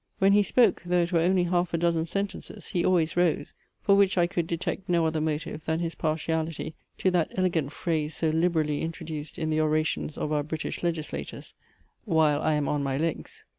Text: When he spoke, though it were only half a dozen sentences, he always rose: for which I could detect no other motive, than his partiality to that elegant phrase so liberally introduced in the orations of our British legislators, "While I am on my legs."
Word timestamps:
When 0.17 0.33
he 0.33 0.41
spoke, 0.41 0.81
though 0.83 1.03
it 1.03 1.11
were 1.11 1.19
only 1.19 1.43
half 1.43 1.75
a 1.75 1.77
dozen 1.77 2.07
sentences, 2.07 2.69
he 2.69 2.83
always 2.83 3.15
rose: 3.15 3.53
for 3.83 3.93
which 3.93 4.17
I 4.17 4.25
could 4.25 4.47
detect 4.47 4.89
no 4.89 5.05
other 5.05 5.21
motive, 5.21 5.65
than 5.65 5.77
his 5.79 5.93
partiality 5.93 6.73
to 6.97 7.11
that 7.11 7.31
elegant 7.35 7.71
phrase 7.71 8.15
so 8.15 8.31
liberally 8.31 8.81
introduced 8.81 9.37
in 9.37 9.51
the 9.51 9.61
orations 9.61 10.17
of 10.17 10.31
our 10.31 10.41
British 10.41 10.81
legislators, 10.81 11.53
"While 12.05 12.41
I 12.41 12.53
am 12.53 12.67
on 12.67 12.81
my 12.81 12.97
legs." 12.97 13.43